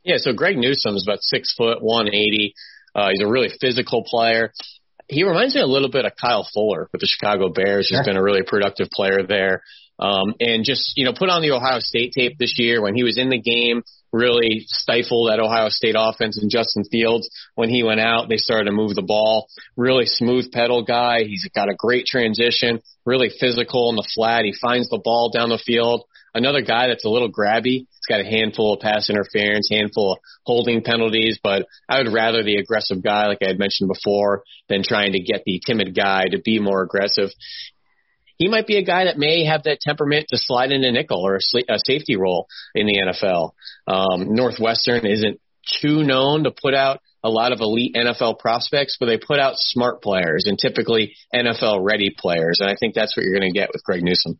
[0.02, 2.54] Yeah, so Greg Newsome is about six foot, one eighty.
[2.94, 4.52] Uh, he's a really physical player
[5.08, 7.86] he reminds me a little bit of Kyle Fuller with the Chicago Bears.
[7.86, 7.98] Sure.
[7.98, 9.62] He's been a really productive player there.
[9.98, 13.02] Um, and just, you know, put on the Ohio State tape this year when he
[13.02, 13.82] was in the game,
[14.12, 17.30] really stifle that Ohio State offense and Justin Fields.
[17.54, 19.48] When he went out, they started to move the ball.
[19.76, 21.24] Really smooth pedal guy.
[21.24, 24.44] He's got a great transition, really physical in the flat.
[24.44, 26.04] He finds the ball down the field.
[26.36, 27.86] Another guy that's a little grabby.
[27.86, 32.42] He's got a handful of pass interference, handful of holding penalties, but I would rather
[32.42, 36.24] the aggressive guy, like I had mentioned before, than trying to get the timid guy
[36.30, 37.30] to be more aggressive
[38.38, 41.36] he might be a guy that may have that temperament to slide into nickel or
[41.36, 43.52] a, a safety role in the NFL.
[43.86, 45.40] Um, Northwestern isn't
[45.80, 49.54] too known to put out a lot of elite NFL prospects, but they put out
[49.56, 52.58] smart players and typically NFL ready players.
[52.60, 54.38] And I think that's what you're going to get with Greg Newsome.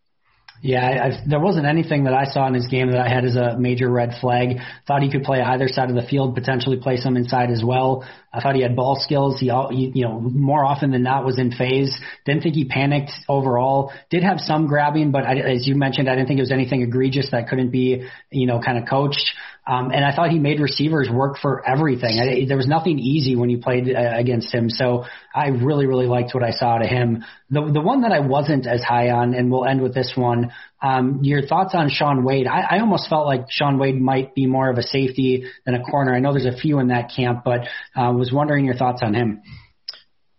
[0.62, 3.36] Yeah, I, there wasn't anything that I saw in his game that I had as
[3.36, 4.58] a major red flag.
[4.86, 8.04] Thought he could play either side of the field, potentially play some inside as well.
[8.36, 9.40] I thought he had ball skills.
[9.40, 11.98] He, he, you know, more often than not was in phase.
[12.26, 13.92] Didn't think he panicked overall.
[14.10, 16.82] Did have some grabbing, but I, as you mentioned, I didn't think it was anything
[16.82, 19.32] egregious that couldn't be, you know, kind of coached.
[19.66, 22.20] Um, and I thought he made receivers work for everything.
[22.20, 24.70] I, there was nothing easy when you played uh, against him.
[24.70, 27.24] So I really, really liked what I saw to him.
[27.50, 30.52] The the one that I wasn't as high on, and we'll end with this one.
[30.82, 32.46] Um, your thoughts on Shaun Wade?
[32.46, 35.82] I, I almost felt like Shaun Wade might be more of a safety than a
[35.82, 36.14] corner.
[36.14, 37.60] I know there's a few in that camp, but
[37.96, 39.42] uh, was wondering your thoughts on him.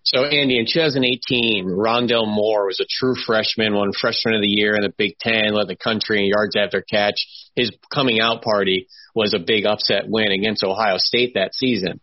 [0.04, 4.74] So, Andy, in 2018, Rondale Moore was a true freshman, won freshman of the year
[4.74, 7.16] in the Big Ten, led the country in yards after catch.
[7.56, 12.00] His coming out party was a big upset win against Ohio State that season.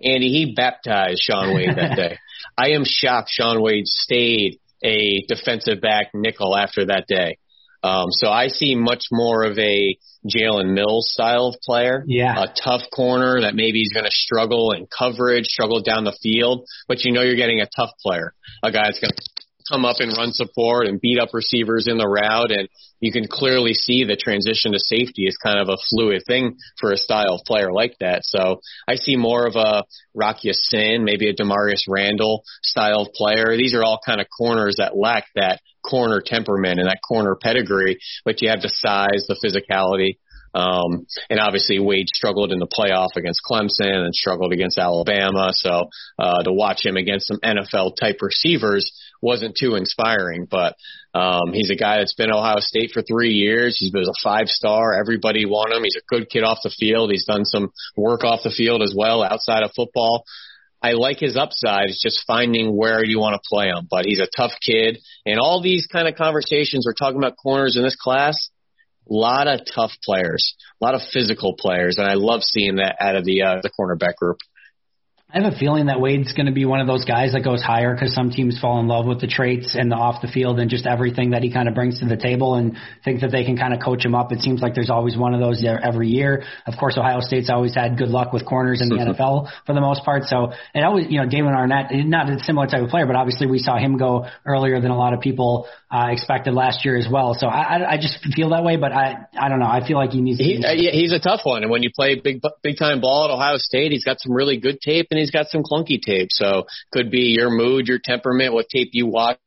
[0.00, 2.18] Andy, he baptized Shaun Wade that day.
[2.56, 7.38] I am shocked Shaun Wade stayed a defensive back nickel after that day.
[7.82, 12.04] Um, so I see much more of a Jalen Mills style of player.
[12.06, 12.42] Yeah.
[12.42, 16.66] A tough corner that maybe he's going to struggle in coverage, struggle down the field,
[16.88, 19.37] but you know you're getting a tough player, a guy that's going to
[19.70, 22.50] come up and run support and beat up receivers in the route.
[22.50, 22.68] And
[23.00, 26.92] you can clearly see the transition to safety is kind of a fluid thing for
[26.92, 28.24] a style of player like that.
[28.24, 33.56] So I see more of a Rock Ya-Sin, maybe a Damarious Randall style of player.
[33.56, 37.98] These are all kind of corners that lack that corner temperament and that corner pedigree,
[38.24, 40.18] but you have the size, the physicality,
[40.54, 45.50] um, and obviously Wade struggled in the playoff against Clemson and struggled against Alabama.
[45.52, 48.90] So uh, to watch him against some NFL type receivers
[49.20, 50.46] wasn't too inspiring.
[50.50, 50.76] But
[51.14, 53.76] um, he's a guy that's been Ohio State for three years.
[53.78, 54.98] He's been a five star.
[54.98, 55.82] Everybody want him.
[55.82, 57.10] He's a good kid off the field.
[57.10, 60.24] He's done some work off the field as well outside of football.
[60.80, 61.88] I like his upside.
[61.88, 63.88] It's just finding where you want to play him.
[63.90, 64.98] But he's a tough kid.
[65.26, 68.48] And all these kind of conversations we're talking about corners in this class,
[69.10, 72.96] a lot of tough players, a lot of physical players, and I love seeing that
[73.00, 74.38] out of the uh, the cornerback group.
[75.30, 77.60] I have a feeling that Wade's going to be one of those guys that goes
[77.60, 80.58] higher because some teams fall in love with the traits and the off the field
[80.58, 83.44] and just everything that he kind of brings to the table and think that they
[83.44, 84.32] can kind of coach him up.
[84.32, 86.44] It seems like there's always one of those there every year.
[86.66, 89.82] Of course, Ohio State's always had good luck with corners in the NFL for the
[89.82, 90.24] most part.
[90.24, 93.46] So it always, you know, Damon Arnette, not a similar type of player, but obviously
[93.46, 97.06] we saw him go earlier than a lot of people uh, expected last year as
[97.10, 97.34] well.
[97.38, 99.68] So I, I, I just feel that way, but I, I don't know.
[99.68, 100.38] I feel like he needs.
[100.38, 103.30] To he, he's a tough one, and when you play big, big time ball at
[103.30, 106.28] Ohio State, he's got some really good tape and he's got some clunky tape.
[106.30, 109.38] So could be your mood, your temperament, what tape you watch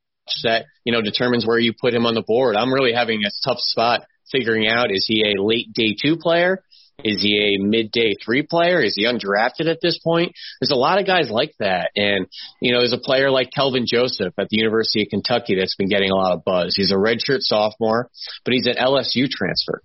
[0.43, 2.55] that you know determines where you put him on the board.
[2.55, 6.63] I'm really having a tough spot figuring out is he a late day two player?
[7.03, 8.82] Is he a midday three player?
[8.82, 10.34] Is he undrafted at this point?
[10.59, 11.91] There's a lot of guys like that.
[11.95, 12.28] And,
[12.61, 15.89] you know, there's a player like Kelvin Joseph at the University of Kentucky that's been
[15.89, 16.76] getting a lot of buzz.
[16.76, 18.09] He's a redshirt sophomore,
[18.45, 19.82] but he's an LSU transfer.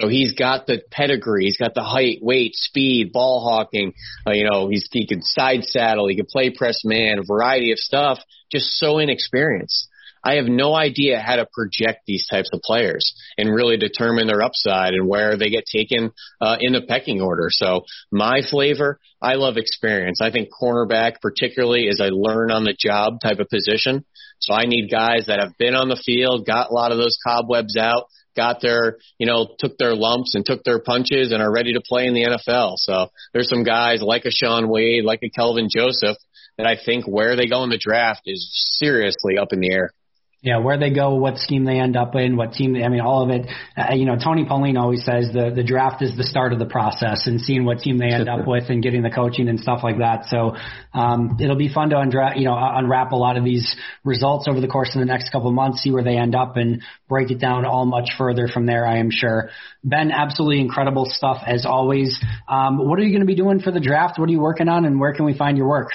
[0.00, 1.44] So he's got the pedigree.
[1.44, 3.94] He's got the height, weight, speed, ball hawking.
[4.26, 6.06] Uh, you know, he's, he can side saddle.
[6.06, 8.18] He can play press man, a variety of stuff.
[8.52, 9.88] Just so inexperienced.
[10.22, 14.42] I have no idea how to project these types of players and really determine their
[14.42, 17.46] upside and where they get taken uh, in the pecking order.
[17.48, 20.20] So my flavor, I love experience.
[20.20, 24.04] I think cornerback particularly is a learn on the job type of position.
[24.40, 27.18] So I need guys that have been on the field, got a lot of those
[27.24, 31.52] cobwebs out, got their, you know, took their lumps and took their punches and are
[31.52, 32.74] ready to play in the NFL.
[32.76, 36.16] So there's some guys like a Shaun Wade, like a Kelvin Joseph
[36.58, 39.90] that I think where they go in the draft is seriously up in the air.
[40.42, 42.76] Yeah, where they go, what scheme they end up in, what team.
[42.76, 43.50] I mean, all of it.
[43.76, 46.66] Uh, you know, Tony Pauline always says the the draft is the start of the
[46.66, 49.80] process, and seeing what team they end up with, and getting the coaching and stuff
[49.82, 50.26] like that.
[50.28, 50.54] So
[50.92, 53.74] um, it'll be fun to undra- you know unwrap a lot of these
[54.04, 56.56] results over the course of the next couple of months, see where they end up,
[56.56, 58.86] and break it down all much further from there.
[58.86, 59.48] I am sure.
[59.82, 62.22] Ben, absolutely incredible stuff as always.
[62.46, 64.18] Um, what are you going to be doing for the draft?
[64.18, 65.88] What are you working on, and where can we find your work?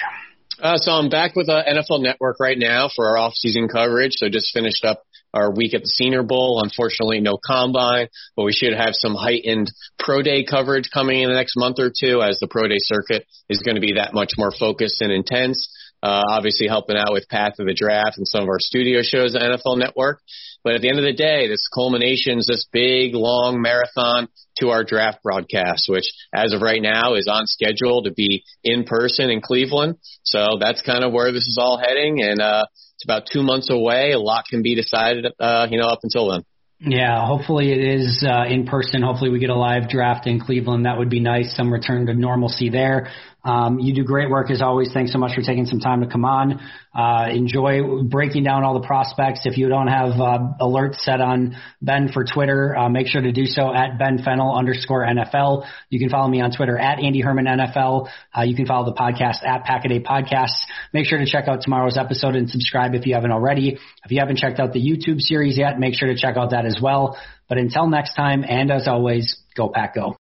[0.62, 4.12] Uh, so I'm back with uh, NFL Network right now for our off-season coverage.
[4.14, 5.02] So just finished up
[5.34, 6.60] our week at the Senior Bowl.
[6.62, 8.06] Unfortunately, no combine,
[8.36, 11.90] but we should have some heightened pro day coverage coming in the next month or
[11.90, 15.10] two as the pro day circuit is going to be that much more focused and
[15.10, 15.68] intense.
[16.02, 19.36] Uh, obviously helping out with Path of the Draft and some of our studio shows
[19.36, 20.20] at NFL Network.
[20.64, 24.28] But at the end of the day, this culminations this big, long marathon
[24.58, 28.84] to our draft broadcast, which as of right now is on schedule to be in
[28.84, 29.96] person in Cleveland.
[30.24, 32.22] So that's kind of where this is all heading.
[32.22, 32.64] And, uh,
[33.02, 34.12] it's about two months away.
[34.12, 36.44] A lot can be decided, uh, you know, up until then.
[36.84, 39.02] Yeah, hopefully it is uh, in person.
[39.02, 40.86] Hopefully we get a live draft in Cleveland.
[40.86, 41.54] That would be nice.
[41.56, 43.12] Some return to normalcy there.
[43.44, 44.92] Um, you do great work as always.
[44.92, 46.60] Thanks so much for taking some time to come on.
[46.94, 49.40] Uh, enjoy breaking down all the prospects.
[49.44, 53.32] If you don't have uh, alerts set on Ben for Twitter, uh, make sure to
[53.32, 55.66] do so at Ben Fennell underscore NFL.
[55.90, 58.08] You can follow me on Twitter at Andy Herman NFL.
[58.36, 60.66] Uh, you can follow the podcast at Packaday Podcasts.
[60.92, 63.78] Make sure to check out tomorrow's episode and subscribe if you haven't already.
[64.04, 66.66] If you haven't checked out the YouTube series yet, make sure to check out that
[66.66, 67.18] as well.
[67.48, 70.21] But until next time, and as always, go Pack Go.